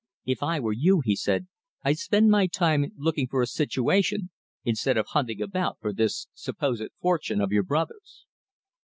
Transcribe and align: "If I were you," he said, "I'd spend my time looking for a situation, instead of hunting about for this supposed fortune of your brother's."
"If 0.25 0.41
I 0.41 0.59
were 0.59 0.73
you," 0.73 1.03
he 1.05 1.15
said, 1.15 1.45
"I'd 1.83 1.99
spend 1.99 2.31
my 2.31 2.47
time 2.47 2.91
looking 2.97 3.27
for 3.27 3.43
a 3.43 3.45
situation, 3.45 4.31
instead 4.63 4.97
of 4.97 5.05
hunting 5.09 5.43
about 5.43 5.77
for 5.79 5.93
this 5.93 6.25
supposed 6.33 6.81
fortune 7.01 7.39
of 7.39 7.51
your 7.51 7.61
brother's." 7.61 8.25